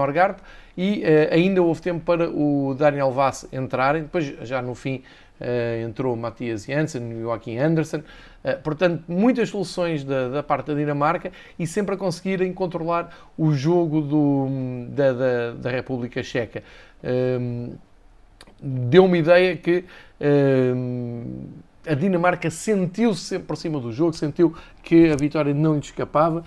E 0.77 1.03
uh, 1.03 1.35
ainda 1.35 1.63
houve 1.63 1.81
tempo 1.81 2.01
para 2.05 2.31
o 2.31 2.75
Daniel 2.79 3.11
Vass 3.11 3.47
entrarem. 3.53 4.03
Depois, 4.03 4.35
já 4.43 4.63
no 4.63 4.75
fim, 4.75 5.03
uh, 5.41 5.85
entrou 5.87 6.17
Matias 6.17 6.65
Janssen 6.65 7.13
e 7.13 7.21
Joaquim 7.21 7.59
Anderson. 7.59 8.03
portanto, 8.65 9.05
muitas 9.07 9.51
soluções 9.51 10.05
da, 10.05 10.29
da, 10.29 10.43
parte 10.43 10.67
da 10.67 10.75
Dinamarca 10.75 11.31
e 11.59 11.67
sempre 11.67 11.95
a 11.95 11.99
conseguirem 11.99 12.53
controlar 12.53 13.15
o 13.37 13.53
jogo 13.53 14.01
do, 14.01 14.47
da, 14.89 15.13
da, 15.13 15.53
da 15.53 15.71
República 15.71 16.23
Checa. 16.23 16.63
Um, 17.05 17.75
Deu-me 18.63 19.19
ideia 19.19 19.57
que 19.57 19.85
um, 20.21 21.49
a 21.85 21.95
Dinamarca 21.95 22.49
sentiu-se 22.49 23.23
sempre 23.23 23.47
por 23.49 23.57
cima 23.57 23.81
do 23.81 23.91
jogo, 23.91 24.13
sentiu 24.13 24.55
que 24.85 25.11
a 25.11 25.17
vitória 25.17 25.53
não 25.53 25.75
lhe 25.75 25.81
escapava 25.81 26.41
uh, 26.41 26.45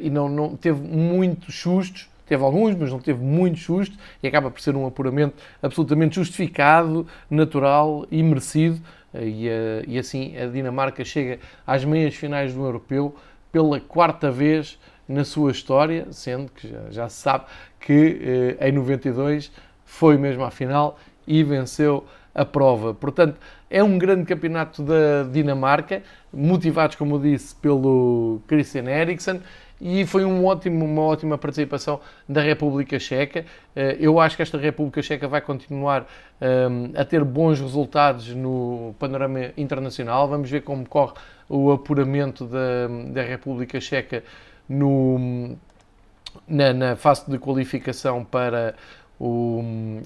e 0.00 0.10
não, 0.10 0.28
não 0.28 0.56
teve 0.56 0.80
muitos 0.82 1.58
sustos. 1.58 2.10
Teve 2.28 2.44
alguns, 2.44 2.74
mas 2.76 2.92
não 2.92 2.98
teve 2.98 3.22
muitos 3.22 3.64
sustos 3.64 3.98
e 4.22 4.28
acaba 4.28 4.50
por 4.50 4.60
ser 4.60 4.76
um 4.76 4.86
apuramento 4.86 5.34
absolutamente 5.62 6.16
justificado, 6.16 7.06
natural 7.30 8.06
e 8.10 8.22
merecido. 8.22 8.80
Uh, 9.12 9.22
e, 9.22 9.48
uh, 9.48 9.84
e 9.86 9.98
assim 9.98 10.36
a 10.36 10.46
Dinamarca 10.46 11.02
chega 11.04 11.38
às 11.66 11.84
meias 11.84 12.14
finais 12.14 12.52
do 12.52 12.62
Europeu 12.62 13.16
pela 13.50 13.80
quarta 13.80 14.30
vez 14.30 14.78
na 15.08 15.24
sua 15.24 15.50
história, 15.50 16.06
sendo 16.10 16.52
que 16.52 16.68
já, 16.68 16.90
já 16.90 17.08
se 17.08 17.16
sabe 17.16 17.46
que 17.80 18.56
em 18.60 18.72
92 18.72 19.50
foi 19.86 20.18
mesmo 20.18 20.44
à 20.44 20.50
final 20.50 20.98
e 21.26 21.42
venceu 21.42 22.04
a 22.34 22.44
prova. 22.44 22.94
Portanto, 22.94 23.36
é 23.70 23.82
um 23.82 23.98
grande 23.98 24.24
campeonato 24.24 24.82
da 24.82 25.24
Dinamarca, 25.30 26.02
motivados, 26.32 26.96
como 26.96 27.16
eu 27.16 27.20
disse, 27.20 27.54
pelo 27.56 28.40
Christian 28.46 28.84
Eriksen, 28.84 29.40
e 29.80 30.04
foi 30.06 30.24
um 30.24 30.44
ótimo, 30.44 30.84
uma 30.84 31.02
ótima 31.02 31.38
participação 31.38 32.00
da 32.28 32.40
República 32.40 32.98
Checa. 32.98 33.44
Eh, 33.76 33.96
eu 34.00 34.18
acho 34.18 34.36
que 34.36 34.42
esta 34.42 34.58
República 34.58 35.00
Checa 35.02 35.28
vai 35.28 35.40
continuar 35.40 36.06
ehm, 36.40 36.92
a 36.96 37.04
ter 37.04 37.22
bons 37.22 37.60
resultados 37.60 38.34
no 38.34 38.94
panorama 38.98 39.52
internacional. 39.56 40.28
Vamos 40.28 40.50
ver 40.50 40.62
como 40.62 40.86
corre 40.88 41.14
o 41.48 41.70
apuramento 41.70 42.44
da, 42.44 42.88
da 43.12 43.22
República 43.22 43.80
Checa 43.80 44.24
no, 44.68 45.56
na, 46.46 46.72
na 46.72 46.96
fase 46.96 47.30
de 47.30 47.38
qualificação 47.38 48.24
para 48.24 48.74
o, 49.18 50.00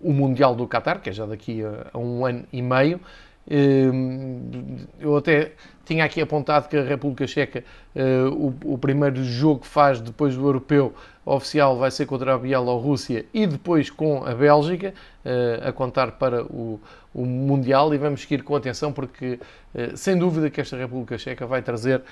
o 0.00 0.12
Mundial 0.12 0.54
do 0.54 0.66
Qatar, 0.66 1.00
que 1.00 1.10
é 1.10 1.12
já 1.12 1.26
daqui 1.26 1.62
a, 1.62 1.88
a 1.92 1.98
um 1.98 2.24
ano 2.24 2.44
e 2.50 2.62
meio. 2.62 3.00
Hum, 3.48 4.86
eu 5.00 5.16
até 5.16 5.52
tinha 5.84 6.04
aqui 6.04 6.20
apontado 6.20 6.68
que 6.68 6.76
a 6.76 6.84
República 6.84 7.26
Checa, 7.26 7.64
eh, 7.96 8.22
o, 8.30 8.54
o 8.74 8.78
primeiro 8.78 9.24
jogo 9.24 9.62
que 9.62 9.66
faz 9.66 10.00
depois 10.00 10.36
do 10.36 10.46
europeu 10.46 10.94
oficial 11.26 11.76
vai 11.76 11.90
ser 11.90 12.06
contra 12.06 12.34
a 12.34 12.38
Bielorrússia 12.38 13.24
e 13.34 13.46
depois 13.46 13.90
com 13.90 14.24
a 14.24 14.32
Bélgica, 14.32 14.94
eh, 15.24 15.60
a 15.64 15.72
contar 15.72 16.12
para 16.12 16.44
o, 16.44 16.80
o 17.12 17.24
Mundial. 17.24 17.92
E 17.92 17.98
vamos 17.98 18.20
seguir 18.20 18.44
com 18.44 18.54
atenção, 18.54 18.92
porque 18.92 19.40
eh, 19.74 19.92
sem 19.96 20.16
dúvida 20.16 20.48
que 20.48 20.60
esta 20.60 20.76
República 20.76 21.18
Checa 21.18 21.46
vai 21.46 21.62
trazer 21.62 22.02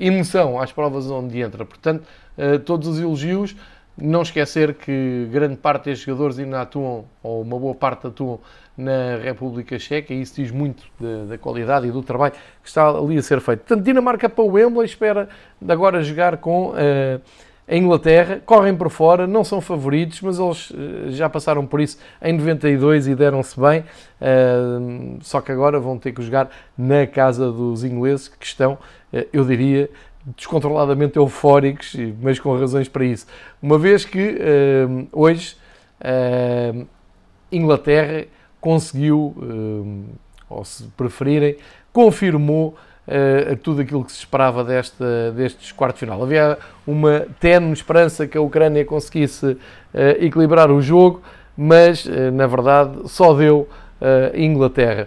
emoção 0.00 0.58
às 0.58 0.72
provas 0.72 1.10
onde 1.10 1.38
entra. 1.38 1.66
Portanto, 1.66 2.06
todos 2.64 2.88
os 2.88 2.98
elogios. 2.98 3.54
Não 3.96 4.22
esquecer 4.22 4.74
que 4.74 5.28
grande 5.30 5.56
parte 5.56 5.84
destes 5.84 6.04
jogadores 6.04 6.38
ainda 6.38 6.60
atuam, 6.60 7.04
ou 7.22 7.42
uma 7.42 7.58
boa 7.58 7.74
parte 7.74 8.08
atuam 8.08 8.40
na 8.76 9.16
República 9.22 9.78
Checa, 9.78 10.12
e 10.12 10.20
isso 10.20 10.34
diz 10.34 10.50
muito 10.50 10.82
da, 10.98 11.24
da, 11.30 11.38
qualidade 11.38 11.86
e 11.86 11.92
do 11.92 12.02
trabalho 12.02 12.32
que 12.60 12.68
está 12.68 12.88
ali 12.88 13.16
a 13.16 13.22
ser 13.22 13.40
feito. 13.40 13.60
Portanto, 13.60 13.84
Dinamarca 13.84 14.28
para 14.28 14.42
o 14.42 14.48
Wembley 14.48 14.84
espera 14.84 15.28
de 15.60 15.72
agora 15.72 16.02
jogar 16.02 16.38
com 16.38 16.70
uh, 16.70 17.20
a 17.68 17.76
Inglaterra, 17.76 18.42
correm 18.44 18.76
por 18.76 18.90
fora, 18.90 19.28
não 19.28 19.44
são 19.44 19.60
favoritos, 19.60 20.20
mas 20.20 20.40
eles 20.40 20.70
uh, 20.70 21.10
já 21.10 21.28
passaram 21.30 21.64
por 21.64 21.80
isso 21.80 21.98
em 22.20 22.32
92 22.32 23.06
e 23.06 23.14
deram-se 23.14 23.58
bem, 23.60 23.84
uh, 24.20 25.18
só 25.20 25.40
que 25.40 25.52
agora 25.52 25.78
vão 25.78 25.96
ter 25.96 26.10
que 26.10 26.20
jogar 26.20 26.50
na 26.76 27.06
casa 27.06 27.52
dos 27.52 27.84
ingleses, 27.84 28.26
que 28.26 28.44
estão, 28.44 28.76
eu 29.32 29.44
diria, 29.44 29.88
descontroladamente 30.36 31.18
eufóricos, 31.18 31.94
mas 32.20 32.38
com 32.38 32.58
razões 32.58 32.88
para 32.88 33.04
isso. 33.04 33.26
Uma 33.62 33.78
vez 33.78 34.04
que 34.04 34.38
uh, 34.38 35.08
hoje 35.12 35.56
uh, 36.00 36.86
Inglaterra 37.52 38.24
conseguiu, 38.60 39.34
uh, 39.36 40.04
ou 40.48 40.64
se 40.64 40.84
preferirem, 40.96 41.56
confirmou 41.92 42.76
tudo 43.62 43.82
aquilo 43.82 44.02
que 44.02 44.10
se 44.10 44.20
esperava 44.20 44.64
desta, 44.64 45.30
destes 45.32 45.70
quartos 45.72 46.00
final. 46.00 46.22
Havia 46.22 46.56
uma 46.86 47.26
tenue 47.38 47.74
esperança 47.74 48.26
que 48.26 48.38
a 48.38 48.40
Ucrânia 48.40 48.82
conseguisse 48.82 49.58
equilibrar 50.18 50.70
o 50.70 50.80
jogo, 50.80 51.20
mas 51.54 52.06
na 52.32 52.46
verdade 52.46 53.06
só 53.10 53.34
deu 53.34 53.68
Inglaterra. 54.34 55.06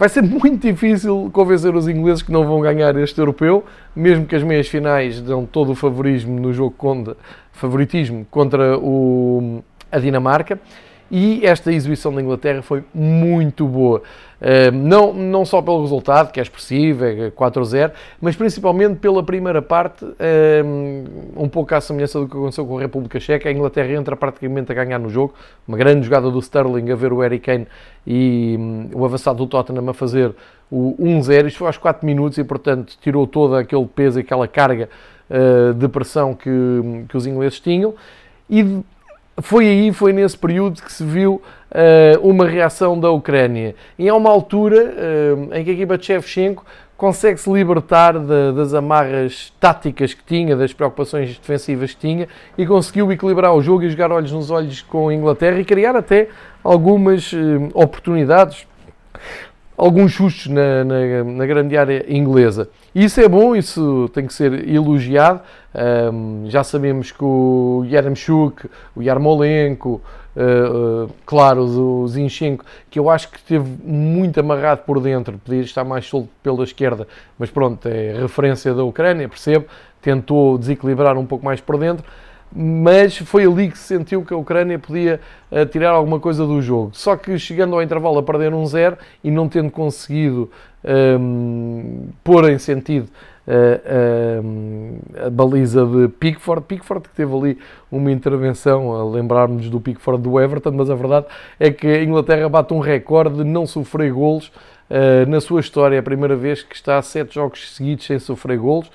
Vai 0.00 0.08
ser 0.08 0.22
muito 0.22 0.66
difícil 0.66 1.28
convencer 1.30 1.76
os 1.76 1.86
ingleses 1.86 2.22
que 2.22 2.32
não 2.32 2.46
vão 2.46 2.62
ganhar 2.62 2.96
este 2.96 3.18
europeu, 3.20 3.62
mesmo 3.94 4.24
que 4.24 4.34
as 4.34 4.42
meias 4.42 4.66
finais 4.66 5.20
dão 5.20 5.44
todo 5.44 5.72
o 5.72 5.74
favorismo 5.74 6.40
no 6.40 6.54
jogo 6.54 6.70
contra, 6.70 7.18
favoritismo 7.52 8.26
contra 8.30 8.78
o, 8.78 9.62
a 9.92 9.98
Dinamarca. 9.98 10.58
E 11.10 11.44
esta 11.44 11.72
exibição 11.72 12.14
da 12.14 12.22
Inglaterra 12.22 12.62
foi 12.62 12.84
muito 12.94 13.66
boa. 13.66 14.02
Uh, 14.40 14.72
não, 14.72 15.12
não 15.12 15.44
só 15.44 15.60
pelo 15.60 15.82
resultado, 15.82 16.30
que 16.30 16.38
é 16.38 16.42
expressivo, 16.42 17.04
é 17.04 17.30
4-0, 17.30 17.90
mas 18.20 18.36
principalmente 18.36 18.96
pela 18.96 19.22
primeira 19.22 19.60
parte, 19.60 20.04
uh, 20.04 20.14
um 21.36 21.48
pouco 21.48 21.74
à 21.74 21.80
semelhança 21.80 22.20
do 22.20 22.28
que 22.28 22.36
aconteceu 22.36 22.64
com 22.64 22.78
a 22.78 22.80
República 22.80 23.18
Checa. 23.18 23.48
A 23.48 23.52
Inglaterra 23.52 23.92
entra 23.92 24.16
praticamente 24.16 24.70
a 24.70 24.74
ganhar 24.74 24.98
no 25.00 25.10
jogo. 25.10 25.34
Uma 25.66 25.76
grande 25.76 26.04
jogada 26.04 26.30
do 26.30 26.38
Sterling 26.38 26.90
a 26.92 26.94
ver 26.94 27.12
o 27.12 27.20
Harry 27.20 27.40
Kane 27.40 27.66
e 28.06 28.56
um, 28.58 28.90
o 28.94 29.04
avançado 29.04 29.38
do 29.38 29.46
Tottenham 29.48 29.90
a 29.90 29.94
fazer 29.94 30.32
o 30.70 30.94
1-0. 30.98 31.46
Isto 31.46 31.58
foi 31.58 31.66
aos 31.66 31.76
4 31.76 32.06
minutos 32.06 32.38
e, 32.38 32.44
portanto, 32.44 32.96
tirou 33.00 33.26
todo 33.26 33.56
aquele 33.56 33.86
peso, 33.86 34.20
aquela 34.20 34.46
carga 34.46 34.88
uh, 35.28 35.74
de 35.74 35.88
pressão 35.88 36.34
que, 36.34 36.50
que 37.08 37.16
os 37.16 37.26
ingleses 37.26 37.58
tinham. 37.58 37.94
E 38.48 38.80
foi 39.42 39.66
aí, 39.66 39.92
foi 39.92 40.12
nesse 40.12 40.36
período 40.36 40.82
que 40.82 40.92
se 40.92 41.04
viu 41.04 41.42
uh, 41.70 42.28
uma 42.28 42.46
reação 42.46 42.98
da 42.98 43.10
Ucrânia. 43.10 43.74
E 43.98 44.08
há 44.08 44.14
uma 44.14 44.30
altura 44.30 44.94
uh, 44.94 45.54
em 45.54 45.64
que 45.64 45.70
a 45.70 45.72
equipa 45.72 45.98
de 45.98 46.06
Shevchenko 46.06 46.64
consegue 46.96 47.40
se 47.40 47.50
libertar 47.50 48.18
de, 48.18 48.52
das 48.52 48.74
amarras 48.74 49.52
táticas 49.58 50.12
que 50.12 50.22
tinha, 50.22 50.54
das 50.54 50.72
preocupações 50.72 51.38
defensivas 51.38 51.94
que 51.94 52.00
tinha 52.00 52.28
e 52.58 52.66
conseguiu 52.66 53.10
equilibrar 53.10 53.54
o 53.54 53.62
jogo 53.62 53.84
e 53.84 53.90
jogar 53.90 54.12
olhos 54.12 54.32
nos 54.32 54.50
olhos 54.50 54.82
com 54.82 55.08
a 55.08 55.14
Inglaterra 55.14 55.58
e 55.58 55.64
criar 55.64 55.96
até 55.96 56.28
algumas 56.62 57.32
uh, 57.32 57.70
oportunidades 57.72 58.66
alguns 59.80 60.14
sustos 60.14 60.46
na, 60.46 60.84
na, 60.84 61.24
na, 61.24 61.46
grande 61.46 61.74
área 61.74 62.04
inglesa. 62.06 62.68
Isso 62.94 63.18
é 63.18 63.26
bom, 63.26 63.56
isso 63.56 64.10
tem 64.12 64.26
que 64.26 64.34
ser 64.34 64.68
elogiado. 64.68 65.40
Um, 66.12 66.44
já 66.48 66.62
sabemos 66.62 67.10
que 67.10 67.24
o 67.24 67.86
Yaremchuk, 67.88 68.68
o 68.94 69.02
Yarmolenko, 69.02 70.02
uh, 70.36 71.04
uh, 71.06 71.10
claro, 71.24 71.62
o 71.62 72.06
Zinchenko, 72.06 72.62
que 72.90 72.98
eu 72.98 73.08
acho 73.08 73.30
que 73.30 73.38
esteve 73.38 73.66
muito 73.82 74.38
amarrado 74.38 74.82
por 74.84 75.00
dentro, 75.00 75.38
podia 75.38 75.62
estar 75.62 75.84
mais 75.84 76.04
solto 76.06 76.28
pela 76.42 76.62
esquerda, 76.62 77.08
mas 77.38 77.50
pronto, 77.50 77.88
é 77.88 78.20
referência 78.20 78.74
da 78.74 78.84
Ucrânia, 78.84 79.30
percebo, 79.30 79.64
tentou 80.02 80.58
desequilibrar 80.58 81.16
um 81.16 81.24
pouco 81.24 81.44
mais 81.44 81.60
por 81.60 81.78
dentro 81.78 82.04
mas 82.52 83.16
foi 83.18 83.44
ali 83.44 83.70
que 83.70 83.78
se 83.78 83.84
sentiu 83.84 84.24
que 84.24 84.34
a 84.34 84.36
Ucrânia 84.36 84.78
podia 84.78 85.20
uh, 85.50 85.64
tirar 85.66 85.90
alguma 85.90 86.18
coisa 86.18 86.44
do 86.44 86.60
jogo. 86.60 86.90
Só 86.94 87.16
que 87.16 87.38
chegando 87.38 87.74
ao 87.74 87.82
intervalo 87.82 88.18
a 88.18 88.22
perder 88.22 88.52
um 88.52 88.66
zero 88.66 88.96
e 89.22 89.30
não 89.30 89.48
tendo 89.48 89.70
conseguido 89.70 90.50
um, 90.84 90.88
ehm, 90.90 92.08
pôr 92.24 92.50
em 92.50 92.58
sentido 92.58 93.08
uh, 93.46 94.42
uh, 94.42 95.26
a 95.26 95.30
baliza 95.30 95.86
de 95.86 96.08
Pickford, 96.08 96.64
Pickford 96.66 97.08
que 97.08 97.14
teve 97.14 97.32
ali 97.36 97.58
uma 97.90 98.10
intervenção 98.10 98.92
a 98.92 99.04
lembrarmos 99.04 99.70
do 99.70 99.80
Pickford 99.80 100.22
do 100.22 100.40
Everton, 100.40 100.72
mas 100.72 100.90
a 100.90 100.94
verdade 100.94 101.26
é 101.58 101.70
que 101.70 101.86
a 101.86 102.02
Inglaterra 102.02 102.48
bate 102.48 102.74
um 102.74 102.80
recorde 102.80 103.36
de 103.36 103.44
não 103.44 103.66
sofrer 103.66 104.12
golos 104.12 104.50
na 105.28 105.40
sua 105.40 105.60
história, 105.60 105.94
é 105.94 105.98
a 106.00 106.02
primeira 106.02 106.34
vez 106.34 106.64
que 106.64 106.74
está 106.74 106.98
a 106.98 107.02
sete 107.02 107.36
jogos 107.36 107.76
seguidos 107.76 108.06
sem 108.06 108.18
sofrer 108.18 108.58
golos. 108.58 108.90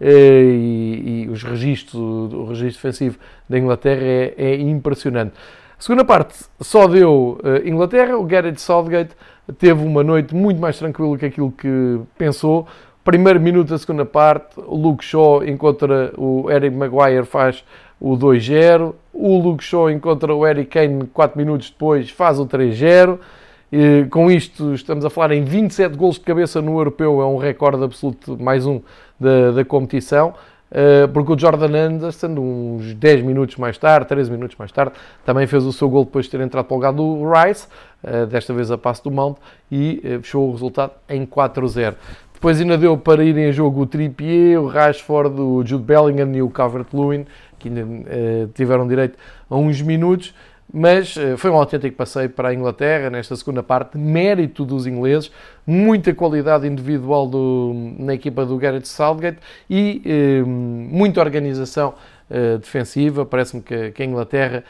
Eh, 0.00 0.42
e, 0.42 1.24
e 1.24 1.28
os 1.28 1.42
registros, 1.42 1.94
o 1.94 2.44
registro 2.46 2.82
defensivo 2.82 3.18
da 3.48 3.58
Inglaterra 3.58 4.02
é, 4.02 4.34
é 4.36 4.54
impressionante. 4.58 5.32
A 5.78 5.82
segunda 5.82 6.04
parte 6.04 6.44
só 6.60 6.86
deu 6.86 7.38
uh, 7.42 7.68
Inglaterra, 7.68 8.16
o 8.16 8.24
Gareth 8.24 8.56
Southgate 8.56 9.10
teve 9.58 9.82
uma 9.82 10.02
noite 10.02 10.34
muito 10.34 10.60
mais 10.60 10.78
tranquila 10.78 11.16
que 11.18 11.26
aquilo 11.26 11.50
que 11.52 12.00
pensou. 12.16 12.66
Primeiro 13.04 13.40
minuto 13.40 13.68
da 13.68 13.78
segunda 13.78 14.04
parte, 14.04 14.58
o 14.58 14.76
Luke 14.76 15.04
Shaw 15.04 15.44
encontra 15.44 16.12
o 16.18 16.50
Eric 16.50 16.76
Maguire, 16.76 17.24
faz 17.24 17.64
o 17.98 18.16
2-0. 18.16 18.94
O 19.12 19.38
Luke 19.38 19.64
Shaw 19.64 19.90
encontra 19.90 20.34
o 20.34 20.46
Eric 20.46 20.70
Kane 20.70 21.06
4 21.06 21.38
minutos 21.38 21.70
depois, 21.70 22.10
faz 22.10 22.38
o 22.38 22.46
3-0. 22.46 23.18
Com 24.10 24.28
isto, 24.28 24.74
estamos 24.74 25.04
a 25.04 25.10
falar 25.10 25.30
em 25.32 25.44
27 25.44 25.96
gols 25.96 26.16
de 26.16 26.22
cabeça 26.22 26.60
no 26.60 26.78
europeu, 26.78 27.20
é 27.20 27.26
um 27.26 27.36
recorde 27.36 27.84
absoluto, 27.84 28.36
mais 28.36 28.66
um 28.66 28.80
da, 29.18 29.52
da 29.52 29.64
competição. 29.64 30.34
Uh, 30.70 31.08
porque 31.08 31.32
o 31.32 31.38
Jordan 31.38 31.76
Anderson, 31.76 32.28
uns 32.28 32.94
10 32.94 33.22
minutos 33.22 33.56
mais 33.56 33.76
tarde, 33.76 34.06
13 34.06 34.30
minutos 34.30 34.56
mais 34.56 34.70
tarde, 34.70 34.92
também 35.24 35.44
fez 35.46 35.64
o 35.64 35.72
seu 35.72 35.88
gol 35.88 36.04
depois 36.04 36.26
de 36.26 36.30
ter 36.30 36.40
entrado 36.40 36.64
para 36.64 36.74
o 36.74 36.76
lugar 36.76 36.92
do 36.92 37.28
Rice, 37.28 37.66
uh, 38.04 38.24
desta 38.26 38.54
vez 38.54 38.70
a 38.70 38.78
passo 38.78 39.02
do 39.02 39.10
Mount, 39.10 39.36
e 39.70 40.00
uh, 40.04 40.22
fechou 40.22 40.48
o 40.48 40.52
resultado 40.52 40.92
em 41.08 41.26
4-0. 41.26 41.94
Depois 42.32 42.60
ainda 42.60 42.78
deu 42.78 42.96
para 42.96 43.24
irem 43.24 43.46
a 43.46 43.52
jogo 43.52 43.82
o 43.82 43.86
Trippier, 43.86 44.60
o 44.60 44.66
Rashford, 44.66 45.40
o 45.40 45.64
Jude 45.66 45.84
Bellingham 45.84 46.32
e 46.34 46.40
o 46.40 46.48
Calvert-Lewin, 46.48 47.26
que 47.58 47.68
ainda 47.68 47.84
tiveram 48.54 48.88
direito 48.88 49.18
a 49.50 49.56
uns 49.56 49.82
minutos. 49.82 50.32
Mas 50.72 51.16
uh, 51.16 51.36
foi 51.36 51.50
um 51.50 51.56
autêntico 51.56 51.96
passeio 51.96 52.30
para 52.30 52.50
a 52.50 52.54
Inglaterra 52.54 53.10
nesta 53.10 53.34
segunda 53.36 53.62
parte, 53.62 53.98
mérito 53.98 54.64
dos 54.64 54.86
ingleses, 54.86 55.30
muita 55.66 56.14
qualidade 56.14 56.66
individual 56.66 57.26
do, 57.26 57.72
na 57.98 58.14
equipa 58.14 58.46
do 58.46 58.56
Gareth 58.56 58.84
Southgate 58.84 59.38
e 59.68 60.02
uh, 60.44 60.46
muita 60.46 61.20
organização 61.20 61.94
defensiva. 62.60 63.26
Parece-me 63.26 63.60
que, 63.60 63.90
que 63.90 64.04
a 64.04 64.06
Inglaterra 64.06 64.62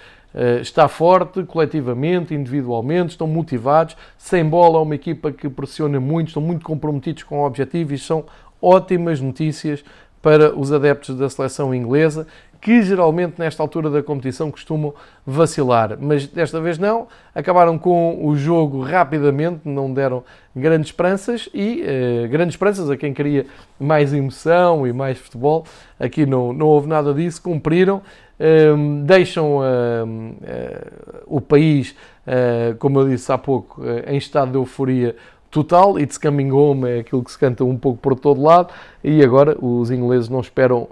está 0.62 0.88
forte 0.88 1.42
coletivamente, 1.42 2.35
individualmente, 2.35 3.11
estão 3.11 3.26
motivados. 3.26 3.99
Sem 4.16 4.49
bola, 4.49 4.78
é 4.78 4.80
uma 4.80 4.95
equipa 4.95 5.30
que 5.30 5.47
pressiona 5.47 6.00
muito, 6.00 6.28
estão 6.28 6.42
muito 6.42 6.64
comprometidos 6.64 7.23
com 7.23 7.40
o 7.40 7.45
objetivo 7.45 7.92
e 7.92 7.99
são 7.99 8.25
ótimas 8.62 9.21
notícias 9.21 9.85
para 10.23 10.59
os 10.59 10.73
adeptos 10.73 11.17
da 11.17 11.29
seleção 11.29 11.75
inglesa, 11.75 12.27
que 12.61 12.83
geralmente 12.83 13.39
nesta 13.39 13.62
altura 13.62 13.89
da 13.89 14.03
competição 14.03 14.50
costumam 14.50 14.93
vacilar, 15.27 15.97
mas 15.99 16.27
desta 16.27 16.61
vez 16.61 16.79
não. 16.79 17.09
Acabaram 17.35 17.79
com 17.79 18.27
o 18.27 18.37
jogo 18.37 18.83
rapidamente, 18.83 19.61
não 19.65 19.93
deram 19.93 20.23
grandes 20.55 20.89
esperanças 20.89 21.49
e 21.55 21.83
eh, 21.83 22.29
grandes 22.29 22.55
esperanças 22.55 22.91
a 22.91 22.97
quem 22.97 23.15
queria 23.15 23.47
mais 23.79 24.12
emoção 24.12 24.87
e 24.87 24.93
mais 24.93 25.17
futebol. 25.17 25.65
Aqui 25.99 26.27
não, 26.27 26.53
não 26.53 26.67
houve 26.67 26.87
nada 26.87 27.15
disso, 27.15 27.41
cumpriram. 27.41 28.03
Um, 28.41 29.05
deixam 29.05 29.59
uh, 29.59 29.61
uh, 29.62 31.23
o 31.27 31.43
país, 31.43 31.95
uh, 32.27 32.75
como 32.79 32.99
eu 32.99 33.09
disse 33.11 33.31
há 33.31 33.37
pouco, 33.37 33.83
em 34.07 34.17
estado 34.17 34.53
de 34.53 34.57
euforia 34.57 35.15
total. 35.50 35.99
It's 35.99 36.16
coming 36.16 36.50
home 36.50 36.88
é 36.88 36.99
aquilo 37.00 37.23
que 37.25 37.33
se 37.33 37.38
canta 37.38 37.64
um 37.64 37.76
pouco 37.76 37.99
por 37.99 38.14
todo 38.14 38.42
lado. 38.42 38.73
E 39.02 39.23
agora 39.23 39.57
os 39.61 39.90
ingleses 39.90 40.28
não 40.28 40.40
esperam 40.40 40.88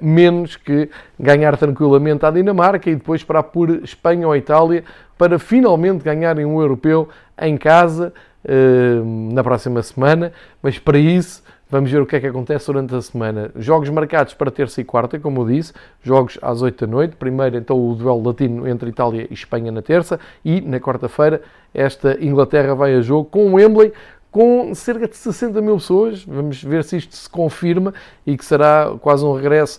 menos 0.00 0.54
que 0.54 0.88
ganhar 1.18 1.56
tranquilamente 1.56 2.24
à 2.24 2.30
Dinamarca 2.30 2.88
e 2.88 2.94
depois 2.94 3.20
esperar 3.20 3.42
por 3.42 3.70
Espanha 3.70 4.26
ou 4.26 4.36
Itália 4.36 4.84
para 5.18 5.36
finalmente 5.38 6.04
ganharem 6.04 6.44
um 6.44 6.60
europeu 6.60 7.08
em 7.40 7.56
casa 7.56 8.12
na 9.32 9.42
próxima 9.42 9.82
semana. 9.82 10.32
Mas 10.62 10.78
para 10.78 10.98
isso 10.98 11.42
Vamos 11.70 11.90
ver 11.90 12.00
o 12.00 12.06
que 12.06 12.16
é 12.16 12.20
que 12.20 12.26
acontece 12.26 12.66
durante 12.66 12.94
a 12.94 13.02
semana. 13.02 13.50
Jogos 13.54 13.90
marcados 13.90 14.32
para 14.32 14.50
terça 14.50 14.80
e 14.80 14.84
quarta, 14.84 15.20
como 15.20 15.42
eu 15.42 15.46
disse, 15.48 15.74
jogos 16.02 16.38
às 16.40 16.62
8 16.62 16.86
da 16.86 16.90
noite. 16.90 17.16
Primeiro, 17.16 17.58
então, 17.58 17.78
o 17.78 17.94
duelo 17.94 18.26
latino 18.26 18.66
entre 18.66 18.88
Itália 18.88 19.28
e 19.30 19.34
Espanha 19.34 19.70
na 19.70 19.82
terça. 19.82 20.18
E, 20.42 20.62
na 20.62 20.80
quarta-feira, 20.80 21.42
esta 21.74 22.16
Inglaterra 22.24 22.74
vai 22.74 22.94
a 22.94 23.02
jogo 23.02 23.28
com 23.28 23.48
o 23.48 23.54
Wembley, 23.56 23.92
com 24.30 24.74
cerca 24.74 25.06
de 25.06 25.16
60 25.16 25.60
mil 25.60 25.74
pessoas. 25.74 26.24
Vamos 26.24 26.62
ver 26.62 26.84
se 26.84 26.96
isto 26.96 27.14
se 27.14 27.28
confirma 27.28 27.92
e 28.26 28.34
que 28.34 28.46
será 28.46 28.94
quase 29.02 29.22
um 29.22 29.34
regresso 29.34 29.78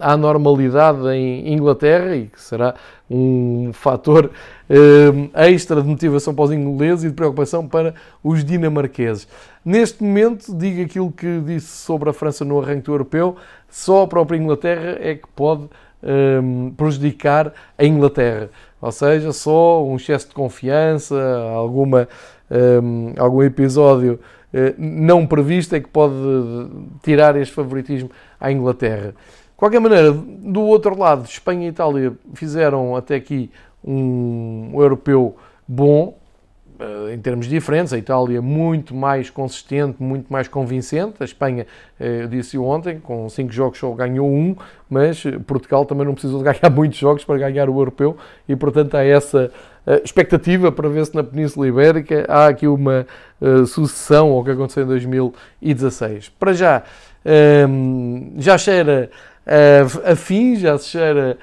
à 0.00 0.16
normalidade 0.16 1.06
em 1.08 1.52
Inglaterra 1.52 2.16
e 2.16 2.26
que 2.26 2.40
será 2.40 2.74
um 3.10 3.70
fator 3.72 4.30
uh, 4.70 5.30
extra 5.34 5.82
de 5.82 5.88
motivação 5.88 6.34
para 6.34 6.44
os 6.44 6.52
ingleses 6.52 7.04
e 7.04 7.08
de 7.08 7.14
preocupação 7.14 7.68
para 7.68 7.94
os 8.22 8.44
dinamarqueses. 8.44 9.28
Neste 9.64 10.02
momento, 10.02 10.54
digo 10.56 10.82
aquilo 10.82 11.12
que 11.12 11.40
disse 11.40 11.68
sobre 11.68 12.10
a 12.10 12.12
França 12.12 12.44
no 12.44 12.60
arranque 12.60 12.88
europeu, 12.88 13.36
só 13.68 14.02
a 14.02 14.06
própria 14.06 14.38
Inglaterra 14.38 14.96
é 15.00 15.14
que 15.14 15.28
pode 15.34 15.68
um, 16.02 16.70
prejudicar 16.76 17.52
a 17.78 17.84
Inglaterra. 17.84 18.50
Ou 18.80 18.92
seja, 18.92 19.32
só 19.32 19.84
um 19.84 19.96
excesso 19.96 20.28
de 20.28 20.34
confiança, 20.34 21.16
alguma, 21.54 22.08
um, 22.50 23.14
algum 23.18 23.42
episódio 23.42 24.20
uh, 24.52 24.74
não 24.76 25.26
previsto 25.26 25.74
é 25.74 25.80
que 25.80 25.88
pode 25.88 26.14
tirar 27.02 27.36
este 27.36 27.54
favoritismo 27.54 28.10
à 28.44 28.52
Inglaterra. 28.52 29.08
De 29.08 29.56
qualquer 29.56 29.80
maneira, 29.80 30.12
do 30.12 30.62
outro 30.62 30.98
lado, 30.98 31.24
Espanha 31.24 31.66
e 31.66 31.70
Itália 31.70 32.12
fizeram 32.34 32.96
até 32.96 33.14
aqui 33.14 33.50
um 33.82 34.72
europeu 34.74 35.36
bom, 35.66 36.16
eh, 36.78 37.14
em 37.14 37.18
termos 37.20 37.46
diferentes, 37.46 37.92
a 37.92 37.98
Itália 37.98 38.42
muito 38.42 38.94
mais 38.94 39.30
consistente, 39.30 40.02
muito 40.02 40.32
mais 40.32 40.48
convincente, 40.48 41.14
a 41.20 41.24
Espanha, 41.24 41.66
eh, 42.00 42.22
eu 42.22 42.28
disse 42.28 42.58
ontem, 42.58 42.98
com 42.98 43.28
5 43.28 43.52
jogos 43.52 43.78
só 43.78 43.92
ganhou 43.92 44.28
um, 44.28 44.56
mas 44.90 45.22
Portugal 45.46 45.84
também 45.84 46.04
não 46.04 46.14
precisou 46.14 46.42
de 46.42 46.44
ganhar 46.50 46.70
muitos 46.70 46.98
jogos 46.98 47.24
para 47.24 47.38
ganhar 47.38 47.70
o 47.70 47.78
europeu 47.78 48.16
e, 48.48 48.56
portanto, 48.56 48.96
há 48.96 49.04
essa 49.04 49.52
eh, 49.86 50.02
expectativa 50.04 50.72
para 50.72 50.88
ver 50.88 51.06
se 51.06 51.14
na 51.14 51.22
Península 51.22 51.68
Ibérica 51.68 52.24
há 52.28 52.48
aqui 52.48 52.66
uma 52.66 53.06
sucessão 53.66 54.30
ao 54.30 54.42
que 54.42 54.50
aconteceu 54.50 54.84
em 54.84 54.86
2016. 54.86 56.30
Para 56.30 56.54
já, 56.54 56.82
ehm, 57.24 58.32
já 58.38 58.58
cheira 58.58 59.10
a 60.04 60.16
fim, 60.16 60.56
já 60.56 60.78
se 60.78 60.88
cheira 60.88 61.36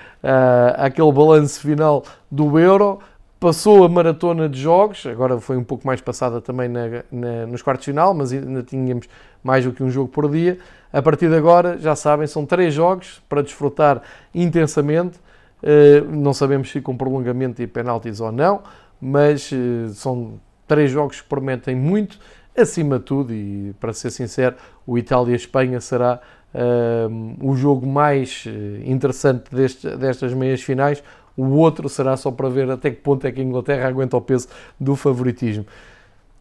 aquele 0.77 1.11
balanço 1.11 1.61
final 1.61 2.03
do 2.31 2.57
Euro, 2.57 2.99
passou 3.41 3.83
a 3.83 3.89
maratona 3.89 4.47
de 4.47 4.61
jogos, 4.61 5.03
agora 5.07 5.39
foi 5.39 5.57
um 5.57 5.63
pouco 5.63 5.85
mais 5.85 5.99
passada 5.99 6.39
também 6.39 6.69
na, 6.69 7.03
na, 7.11 7.47
nos 7.47 7.63
quartos 7.63 7.85
de 7.85 7.91
final, 7.91 8.13
mas 8.13 8.31
ainda 8.31 8.61
tínhamos 8.61 9.07
mais 9.43 9.65
do 9.65 9.73
que 9.73 9.83
um 9.83 9.89
jogo 9.89 10.07
por 10.09 10.29
dia. 10.29 10.59
A 10.93 11.01
partir 11.01 11.27
de 11.27 11.35
agora, 11.35 11.75
já 11.79 11.95
sabem, 11.95 12.27
são 12.27 12.45
três 12.45 12.71
jogos 12.71 13.19
para 13.27 13.41
desfrutar 13.41 14.03
intensamente. 14.35 15.17
Uh, 15.63 16.05
não 16.11 16.33
sabemos 16.33 16.71
se 16.71 16.81
com 16.81 16.95
prolongamento 16.95 17.61
e 17.63 17.67
penaltis 17.67 18.19
ou 18.19 18.31
não, 18.31 18.61
mas 19.01 19.51
uh, 19.51 19.89
são 19.89 20.33
três 20.67 20.91
jogos 20.91 21.21
que 21.21 21.27
prometem 21.27 21.75
muito. 21.75 22.19
Acima 22.57 22.99
de 22.99 23.05
tudo, 23.05 23.33
e 23.33 23.73
para 23.79 23.93
ser 23.93 24.09
sincero, 24.09 24.55
o 24.85 24.97
Itália-Espanha 24.97 25.79
será 25.79 26.19
uh, 26.53 27.37
o 27.41 27.55
jogo 27.55 27.87
mais 27.87 28.45
interessante 28.85 29.53
deste, 29.55 29.89
destas 29.95 30.33
meias 30.33 30.61
finais, 30.61 31.01
o 31.37 31.45
outro 31.55 31.87
será 31.87 32.17
só 32.17 32.29
para 32.29 32.49
ver 32.49 32.69
até 32.69 32.89
que 32.89 32.97
ponto 32.97 33.25
é 33.25 33.31
que 33.31 33.39
a 33.39 33.43
Inglaterra 33.43 33.87
aguenta 33.87 34.17
o 34.17 34.21
peso 34.21 34.47
do 34.79 34.95
favoritismo. 34.95 35.65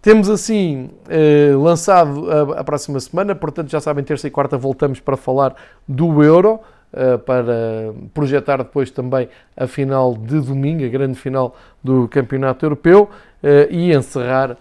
Temos 0.02 0.30
assim 0.30 0.90
eh, 1.08 1.52
lançado 1.54 2.30
a, 2.30 2.60
a, 2.60 2.64
próxima 2.64 2.98
semana, 2.98 3.34
portanto 3.34 3.70
já 3.70 3.80
sabem, 3.80 4.02
terça 4.02 4.26
e 4.26 4.30
quarta 4.30 4.56
voltamos 4.56 4.98
para 4.98 5.16
falar 5.16 5.54
do 5.86 6.24
Euro, 6.24 6.58
eh, 6.92 7.18
para 7.18 7.92
projetar 8.12 8.56
depois 8.58 8.90
também 8.90 9.28
a 9.56 9.66
final 9.66 10.14
de 10.14 10.40
domingo, 10.40 10.84
a 10.84 10.88
grande 10.88 11.14
final 11.16 11.54
do 11.84 12.08
Campeonato 12.08 12.64
Europeu 12.64 13.08
eh, 13.42 13.68
e 13.70 13.92
encerrar 13.92 14.52
eh, 14.52 14.56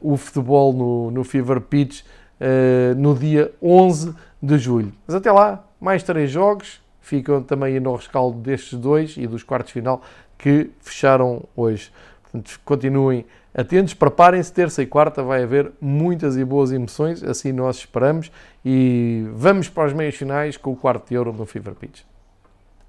o 0.00 0.16
futebol 0.16 0.72
no, 0.72 1.10
no 1.10 1.24
Fever 1.24 1.60
Pitch 1.60 2.02
eh, 2.40 2.94
no 2.96 3.14
dia 3.14 3.52
11 3.62 4.14
de 4.42 4.58
julho. 4.58 4.92
Mas 5.06 5.14
até 5.14 5.30
lá, 5.30 5.64
mais 5.80 6.02
três 6.02 6.30
jogos, 6.30 6.80
ficam 7.00 7.42
também 7.42 7.78
no 7.78 7.94
rescaldo 7.94 8.38
destes 8.38 8.78
dois 8.78 9.16
e 9.16 9.26
dos 9.26 9.42
quartos 9.42 9.68
de 9.68 9.74
final 9.74 10.02
que 10.36 10.70
fecharam 10.80 11.44
hoje. 11.56 11.92
Portanto, 12.22 12.60
continuem 12.64 13.24
atentos, 13.54 13.94
preparem-se, 13.94 14.52
terça 14.52 14.82
e 14.82 14.86
quarta 14.86 15.22
vai 15.22 15.44
haver 15.44 15.70
muitas 15.80 16.36
e 16.36 16.44
boas 16.44 16.72
emoções, 16.72 17.22
assim 17.22 17.52
nós 17.52 17.76
esperamos, 17.76 18.32
e 18.64 19.24
vamos 19.32 19.68
para 19.68 19.84
as 19.84 19.92
meias 19.92 20.16
finais 20.16 20.56
com 20.56 20.72
o 20.72 20.76
quarto 20.76 21.08
de 21.08 21.14
euro 21.14 21.32
no 21.32 21.46
Fever 21.46 21.74
Pitch. 21.74 22.02